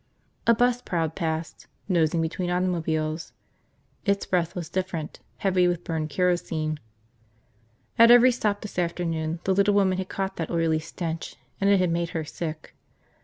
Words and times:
A 0.47 0.55
bus 0.55 0.81
prowled 0.81 1.13
past, 1.13 1.67
nosing 1.87 2.23
between 2.23 2.49
automobiles. 2.49 3.33
Its 4.03 4.25
breath 4.25 4.55
was 4.55 4.67
different, 4.67 5.19
heavy 5.37 5.67
with 5.67 5.83
burned 5.83 6.09
kerosene. 6.09 6.79
At 7.99 8.09
every 8.09 8.31
stop 8.31 8.61
this 8.61 8.79
afternoon 8.79 9.41
the 9.43 9.53
little 9.53 9.75
woman 9.75 9.99
had 9.99 10.09
caught 10.09 10.37
that 10.37 10.49
oily 10.49 10.79
stench 10.79 11.35
and 11.61 11.69
it 11.69 11.77
had 11.79 11.91
made 11.91 12.09
her 12.17 12.25
sick. 12.25 12.75